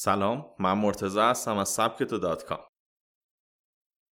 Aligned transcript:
سلام 0.00 0.54
من 0.58 0.72
مرتزا 0.72 1.30
هستم 1.30 1.56
از 1.56 1.68
سبکتو 1.68 2.18
دات 2.18 2.44
کام. 2.44 2.60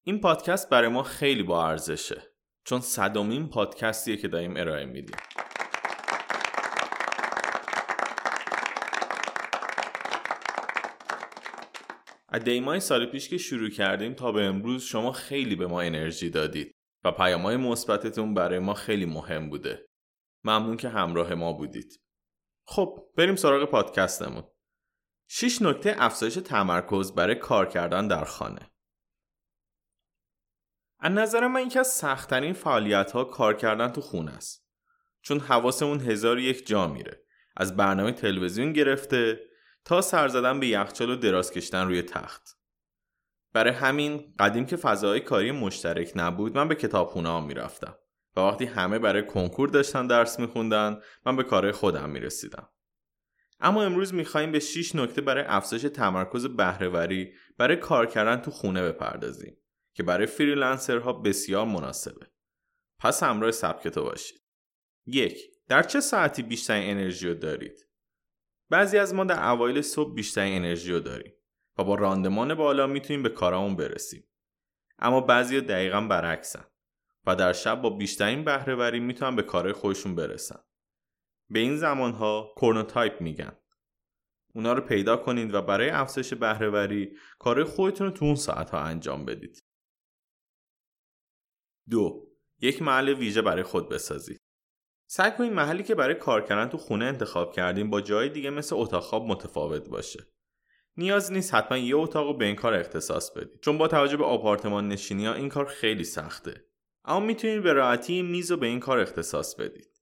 این 0.04 0.20
پادکست 0.20 0.70
برای 0.70 0.88
ما 0.88 1.02
خیلی 1.02 1.42
با 1.42 1.68
ارزشه 1.68 2.22
چون 2.64 2.80
صدامین 2.80 3.48
پادکستیه 3.48 4.16
که 4.16 4.28
داریم 4.28 4.56
ارائه 4.56 4.84
میدیم. 4.84 5.16
از 12.28 12.44
دیمای 12.44 12.80
سال 12.80 13.06
پیش 13.06 13.28
که 13.28 13.38
شروع 13.38 13.70
کردیم 13.70 14.14
تا 14.14 14.32
به 14.32 14.44
امروز 14.44 14.82
شما 14.82 15.12
خیلی 15.12 15.56
به 15.56 15.66
ما 15.66 15.80
انرژی 15.80 16.30
دادید 16.30 16.74
و 17.04 17.12
پیامهای 17.12 17.56
مثبتتون 17.56 18.34
برای 18.34 18.58
ما 18.58 18.74
خیلی 18.74 19.06
مهم 19.06 19.50
بوده. 19.50 19.86
ممنون 20.44 20.76
که 20.76 20.88
همراه 20.88 21.34
ما 21.34 21.52
بودید. 21.52 22.00
خب 22.66 23.06
بریم 23.16 23.36
سراغ 23.36 23.64
پادکستمون. 23.64 24.53
6 25.36 25.62
نکته 25.62 25.94
افزایش 25.98 26.34
تمرکز 26.34 27.12
برای 27.12 27.34
کار 27.34 27.66
کردن 27.66 28.08
در 28.08 28.24
خانه. 28.24 28.70
از 31.00 31.12
نظر 31.12 31.46
من 31.46 31.66
یکی 31.66 31.78
از 31.78 31.86
سختترین 31.86 32.52
فعالیت 32.52 33.12
ها 33.12 33.24
کار 33.24 33.54
کردن 33.54 33.88
تو 33.88 34.00
خونه 34.00 34.30
است. 34.30 34.66
چون 35.22 35.40
حواسمون 35.40 36.00
هزار 36.00 36.38
یک 36.38 36.66
جا 36.66 36.86
میره. 36.86 37.24
از 37.56 37.76
برنامه 37.76 38.12
تلویزیون 38.12 38.72
گرفته 38.72 39.40
تا 39.84 40.00
سر 40.00 40.28
زدن 40.28 40.60
به 40.60 40.66
یخچال 40.66 41.10
و 41.10 41.16
دراز 41.16 41.50
کشتن 41.50 41.86
روی 41.86 42.02
تخت. 42.02 42.58
برای 43.52 43.72
همین 43.72 44.34
قدیم 44.38 44.66
که 44.66 44.76
فضاهای 44.76 45.20
کاری 45.20 45.52
مشترک 45.52 46.12
نبود 46.14 46.56
من 46.56 46.68
به 46.68 46.74
کتابخونه 46.74 47.28
ها 47.28 47.40
می‌رفتم 47.40 47.98
و 48.36 48.40
وقتی 48.40 48.64
همه 48.64 48.98
برای 48.98 49.26
کنکور 49.26 49.68
داشتن 49.68 50.06
درس 50.06 50.40
میخوندن 50.40 51.00
من 51.26 51.36
به 51.36 51.42
کارهای 51.42 51.72
خودم 51.72 52.10
می‌رسیدم. 52.10 52.68
اما 53.60 53.82
امروز 53.82 54.14
می‌خوایم 54.14 54.52
به 54.52 54.60
6 54.60 54.94
نکته 54.94 55.20
برای 55.20 55.44
افزایش 55.46 55.82
تمرکز 55.82 56.46
بهرهوری 56.46 57.32
برای 57.58 57.76
کار 57.76 58.06
کردن 58.06 58.36
تو 58.36 58.50
خونه 58.50 58.82
بپردازیم 58.82 59.56
که 59.94 60.02
برای 60.02 60.26
فریلنسرها 60.26 61.12
بسیار 61.12 61.66
مناسبه. 61.66 62.26
پس 62.98 63.22
همراه 63.22 63.50
سبکتو 63.50 64.02
باشید. 64.02 64.40
یک 65.06 65.38
در 65.68 65.82
چه 65.82 66.00
ساعتی 66.00 66.42
بیشترین 66.42 66.90
انرژی 66.90 67.28
رو 67.28 67.34
دارید؟ 67.34 67.88
بعضی 68.70 68.98
از 68.98 69.14
ما 69.14 69.24
در 69.24 69.48
اوایل 69.48 69.82
صبح 69.82 70.14
بیشترین 70.14 70.56
انرژی 70.56 70.92
رو 70.92 71.00
داریم 71.00 71.32
و 71.78 71.84
با 71.84 71.94
راندمان 71.94 72.54
بالا 72.54 72.86
می‌تونیم 72.86 73.22
به 73.22 73.28
کارامون 73.28 73.76
برسیم. 73.76 74.28
اما 74.98 75.20
بعضی 75.20 75.60
دقیقا 75.60 76.00
برعکسن 76.00 76.64
و 77.26 77.36
در 77.36 77.52
شب 77.52 77.82
با 77.82 77.90
بیشترین 77.90 78.44
بهرهوری 78.44 79.00
می‌تونن 79.00 79.36
به 79.36 79.42
کارهای 79.42 79.72
خودشون 79.72 80.14
برسن. 80.14 80.60
به 81.50 81.58
این 81.58 81.76
زمانها 81.76 82.52
کورنوتایپ 82.56 83.20
میگن. 83.20 83.56
اونا 84.54 84.72
رو 84.72 84.80
پیدا 84.80 85.16
کنید 85.16 85.54
و 85.54 85.62
برای 85.62 85.90
افزایش 85.90 86.34
بهرهوری 86.34 87.16
کارهای 87.38 87.64
خودتون 87.64 88.06
رو 88.06 88.12
تو 88.12 88.24
اون 88.24 88.34
ساعت 88.34 88.70
ها 88.70 88.80
انجام 88.80 89.24
بدید. 89.24 89.64
دو 91.90 92.28
یک 92.60 92.82
محل 92.82 93.08
ویژه 93.08 93.42
برای 93.42 93.62
خود 93.62 93.88
بسازید. 93.88 94.40
سعی 95.06 95.30
کنید 95.30 95.52
محلی 95.52 95.82
که 95.82 95.94
برای 95.94 96.14
کار 96.14 96.44
کردن 96.44 96.68
تو 96.68 96.78
خونه 96.78 97.04
انتخاب 97.04 97.52
کردیم 97.52 97.90
با 97.90 98.00
جای 98.00 98.28
دیگه 98.28 98.50
مثل 98.50 98.76
اتاق 98.76 99.02
خواب 99.02 99.26
متفاوت 99.26 99.88
باشه. 99.88 100.26
نیاز 100.96 101.32
نیست 101.32 101.54
حتما 101.54 101.78
یه 101.78 101.96
اتاق 101.96 102.26
رو 102.26 102.36
به 102.36 102.44
این 102.44 102.56
کار 102.56 102.74
اختصاص 102.74 103.30
بدید 103.30 103.60
چون 103.60 103.78
با 103.78 103.88
توجه 103.88 104.16
به 104.16 104.24
آپارتمان 104.24 104.88
نشینی 104.88 105.26
ها 105.26 105.34
این 105.34 105.48
کار 105.48 105.66
خیلی 105.66 106.04
سخته. 106.04 106.64
اما 107.04 107.20
می‌تونید 107.20 107.62
به 107.62 107.72
راحتی 107.72 108.22
میز 108.22 108.50
رو 108.50 108.56
به 108.56 108.66
این 108.66 108.80
کار 108.80 108.98
اختصاص 108.98 109.54
بدید. 109.54 109.93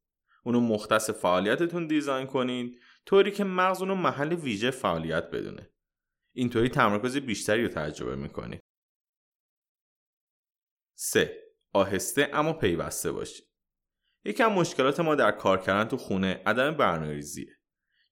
اونو 0.44 0.60
مختص 0.60 1.10
فعالیتتون 1.10 1.86
دیزاین 1.86 2.26
کنید 2.26 2.80
طوری 3.06 3.30
که 3.30 3.44
مغز 3.44 3.80
اونو 3.80 3.94
محل 3.94 4.32
ویژه 4.32 4.70
فعالیت 4.70 5.30
بدونه. 5.30 5.70
اینطوری 6.34 6.68
تمرکز 6.68 7.16
بیشتری 7.16 7.62
رو 7.62 7.68
تجربه 7.68 8.16
می‌کنید. 8.16 8.60
3. 10.94 11.38
آهسته 11.72 12.30
اما 12.32 12.52
پیوسته 12.52 13.12
باشید. 13.12 13.46
یکی 14.24 14.42
از 14.42 14.52
مشکلات 14.52 15.00
ما 15.00 15.14
در 15.14 15.30
کار 15.30 15.60
کردن 15.60 15.88
تو 15.88 15.96
خونه 15.96 16.42
عدم 16.46 16.70
برنامه‌ریزیه. 16.70 17.58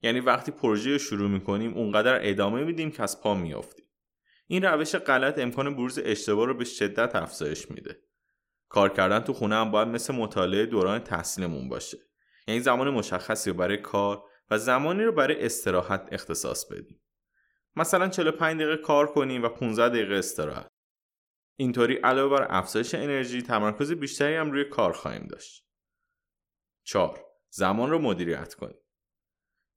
یعنی 0.02 0.20
وقتی 0.20 0.52
پروژه 0.52 0.92
رو 0.92 0.98
شروع 0.98 1.30
می‌کنیم 1.30 1.74
اونقدر 1.74 2.28
ادامه 2.28 2.64
میدیم 2.64 2.90
که 2.90 3.02
از 3.02 3.20
پا 3.20 3.34
میافتیم. 3.34 3.86
این 4.46 4.64
روش 4.64 4.96
غلط 4.96 5.38
امکان 5.38 5.76
بروز 5.76 5.98
اشتباه 5.98 6.46
رو 6.46 6.54
به 6.54 6.64
شدت 6.64 7.16
افزایش 7.16 7.70
میده. 7.70 8.02
کار 8.68 8.88
کردن 8.88 9.20
تو 9.20 9.32
خونه 9.32 9.54
هم 9.54 9.70
باید 9.70 9.88
مثل 9.88 10.14
مطالعه 10.14 10.66
دوران 10.66 10.98
تحصیلمون 10.98 11.68
باشه. 11.68 11.98
یعنی 12.50 12.60
زمان 12.60 12.90
مشخصی 12.90 13.50
رو 13.50 13.56
برای 13.56 13.76
کار 13.76 14.24
و 14.50 14.58
زمانی 14.58 15.04
رو 15.04 15.12
برای 15.12 15.44
استراحت 15.44 16.08
اختصاص 16.12 16.64
بدیم. 16.64 17.02
مثلا 17.76 18.08
45 18.08 18.62
دقیقه 18.62 18.76
کار 18.76 19.12
کنیم 19.12 19.42
و 19.42 19.48
15 19.48 19.88
دقیقه 19.88 20.14
استراحت. 20.14 20.70
اینطوری 21.56 21.94
علاوه 21.94 22.38
بر 22.38 22.46
افزایش 22.50 22.94
انرژی 22.94 23.42
تمرکز 23.42 23.92
بیشتری 23.92 24.34
هم 24.34 24.50
روی 24.50 24.64
کار 24.64 24.92
خواهیم 24.92 25.26
داشت. 25.26 25.66
4. 26.84 27.24
زمان 27.50 27.90
رو 27.90 27.98
مدیریت 27.98 28.54
کنیم. 28.54 28.78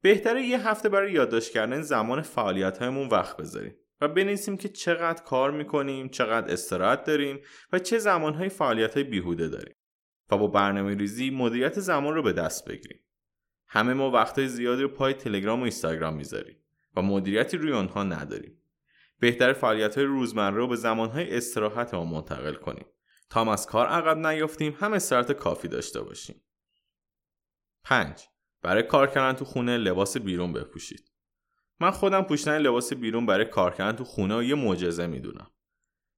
بهتره 0.02 0.42
یه 0.42 0.68
هفته 0.68 0.90
برای 0.90 1.12
یادداشت 1.12 1.52
کردن 1.52 1.82
زمان 1.82 2.22
فعالیت 2.22 2.78
هایمون 2.78 3.08
وقت 3.08 3.38
بذاریم 3.38 3.76
و 4.02 4.08
بنویسیم 4.08 4.58
که 4.58 4.70
چقدر 4.70 5.24
کار 5.24 5.52
می‌کنیم، 5.52 6.10
چقدر 6.10 6.54
استراحت 6.54 7.04
داریم 7.04 7.40
و 7.72 7.80
چه 7.80 7.98
زمانهای 7.98 8.50
فعالیت 8.50 8.94
های 8.94 9.04
بیهوده 9.04 9.48
داریم 9.48 9.76
و 10.32 10.38
با 10.38 10.48
برنامه 10.48 10.96
ریزی 10.96 11.30
مدیریت 11.30 11.80
زمان 11.80 12.16
رو 12.16 12.24
به 12.24 12.34
دست 12.34 12.66
بگیریم. 12.66 13.00
همه 13.68 13.94
ما 13.94 14.12
وقتهای 14.12 14.48
زیادی 14.48 14.82
رو 14.82 14.88
پای 14.88 15.14
تلگرام 15.14 15.60
و 15.60 15.64
اینستاگرام 15.64 16.16
می‌ذاریم 16.16 16.58
و 16.96 17.02
مدیریتی 17.02 17.58
روی 17.58 17.74
آنها 17.74 18.04
نداریم. 18.04 18.64
بهتر 19.20 19.54
فعالیت 19.54 19.96
های 19.96 20.06
روزمره 20.06 20.56
رو 20.56 20.68
به 20.68 20.76
زمانهای 20.76 21.38
استراحت 21.38 21.94
ما 21.94 22.06
منتقل 22.06 22.54
کنیم 22.54 22.86
تا 23.30 23.42
هم 23.42 23.48
از 23.48 23.66
کار 23.66 23.88
عقب 23.88 24.28
نیافتیم 24.28 24.78
هم 24.80 24.94
استراحت 24.94 25.32
کافی 25.32 25.68
داشته 25.68 26.02
باشیم 26.02 26.42
5. 27.84 28.28
برای 28.62 28.84
کار 28.84 29.08
کردن 29.08 29.34
تو 29.34 29.46
خونه 29.46 29.78
لباس 29.78 30.18
بیرون 30.18 30.54
بپوشید 30.54 31.12
من 31.80 31.92
خودم 31.92 32.22
پوشیدن 32.22 32.58
لباس 32.58 32.94
بیرون 32.94 33.26
برای 33.26 33.46
کار 33.46 33.74
کردن 33.74 33.98
تو 33.98 34.04
خونه 34.04 34.38
و 34.38 34.44
یه 34.44 34.56
معجزه 34.56 35.08
می‌دونم 35.08 35.52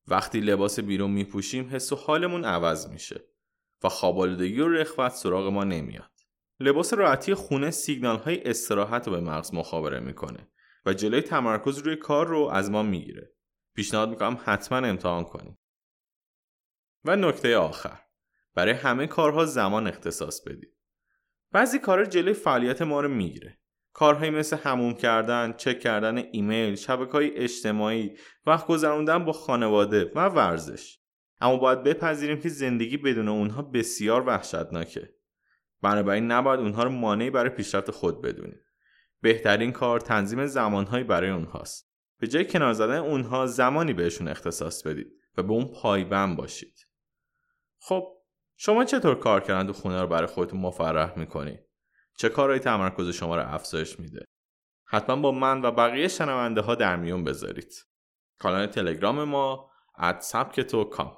وقتی 0.07 0.39
لباس 0.39 0.79
بیرون 0.79 1.11
میپوشیم 1.11 1.69
حس 1.71 1.91
و 1.91 1.95
حالمون 1.95 2.45
عوض 2.45 2.87
میشه 2.87 3.23
و 3.85 3.89
خوابالودگی 3.89 4.59
و 4.59 4.67
رخوت 4.67 5.11
سراغ 5.11 5.47
ما 5.47 5.63
نمیاد 5.63 6.11
لباس 6.59 6.93
راحتی 6.93 7.33
خونه 7.33 7.71
سیگنال 7.71 8.17
های 8.17 8.49
استراحت 8.49 9.07
رو 9.07 9.13
به 9.13 9.19
مغز 9.19 9.53
مخابره 9.53 9.99
می‌کنه 9.99 10.47
و 10.85 10.93
جلوی 10.93 11.21
تمرکز 11.21 11.77
روی 11.77 11.95
کار 11.95 12.27
رو 12.27 12.49
از 12.53 12.71
ما 12.71 12.83
می‌گیره. 12.83 13.33
پیشنهاد 13.75 14.09
می‌کنم 14.09 14.39
حتما 14.43 14.77
امتحان 14.77 15.23
کنید. 15.23 15.57
و 17.05 17.15
نکته 17.15 17.57
آخر 17.57 17.99
برای 18.55 18.73
همه 18.73 19.07
کارها 19.07 19.45
زمان 19.45 19.87
اختصاص 19.87 20.41
بدید. 20.41 20.77
بعضی 21.51 21.79
کارها 21.79 22.05
جلوی 22.05 22.33
فعالیت 22.33 22.81
ما 22.81 23.01
رو 23.01 23.09
می‌گیره. 23.09 23.59
کارهایی 23.93 24.31
مثل 24.31 24.57
هموم 24.57 24.93
کردن، 24.93 25.53
چک 25.53 25.79
کردن 25.79 26.17
ایمیل، 26.17 26.75
شبکه 26.75 27.11
های 27.11 27.35
اجتماعی، 27.35 28.17
وقت 28.45 28.67
گذراندن 28.67 29.25
با 29.25 29.33
خانواده 29.33 30.11
و 30.15 30.29
ورزش. 30.29 30.99
اما 31.41 31.57
باید 31.57 31.83
بپذیریم 31.83 32.39
که 32.39 32.49
زندگی 32.49 32.97
بدون 32.97 33.27
اونها 33.27 33.61
بسیار 33.61 34.27
وحشتناکه. 34.27 35.15
بنابراین 35.81 36.31
نباید 36.31 36.59
اونها 36.59 36.83
رو 36.83 36.89
مانعی 36.89 37.29
برای 37.29 37.49
پیشرفت 37.49 37.91
خود 37.91 38.21
بدونیم. 38.21 38.59
بهترین 39.21 39.71
کار 39.71 39.99
تنظیم 39.99 40.45
زمانهایی 40.45 41.03
برای 41.03 41.29
اونهاست. 41.29 41.91
به 42.19 42.27
جای 42.27 42.45
کنار 42.45 42.73
زدن 42.73 42.97
اونها 42.97 43.45
زمانی 43.45 43.93
بهشون 43.93 44.27
اختصاص 44.27 44.87
بدید 44.87 45.07
و 45.37 45.43
به 45.43 45.53
اون 45.53 45.65
پایبند 45.65 46.37
باشید. 46.37 46.87
خب 47.79 48.15
شما 48.55 48.85
چطور 48.85 49.15
کار 49.15 49.41
کردن 49.41 49.67
تو 49.67 49.73
خونه 49.73 50.01
رو 50.01 50.07
برای 50.07 50.27
خودتون 50.27 50.59
مفرح 50.59 51.19
می‌کنید 51.19 51.59
چه 52.17 52.29
کارهایی 52.29 52.59
تمرکز 52.59 53.09
شما 53.09 53.35
رو 53.35 53.53
افزایش 53.53 53.99
میده؟ 53.99 54.25
حتما 54.85 55.15
با 55.15 55.31
من 55.31 55.61
و 55.61 55.71
بقیه 55.71 56.07
شنونده 56.07 56.61
ها 56.61 56.75
در 56.75 56.95
میون 56.95 57.23
بذارید. 57.23 57.73
کانال 58.39 58.65
تلگرام 58.65 59.23
ما 59.23 59.71
اد 59.97 60.23
کام 60.91 61.13